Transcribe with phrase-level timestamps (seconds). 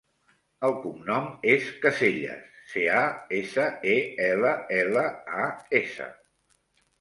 [0.67, 3.03] El cognom és Casellas: ce, a,
[3.41, 3.99] essa, e,
[4.31, 5.05] ela, ela,
[5.45, 6.11] a, essa.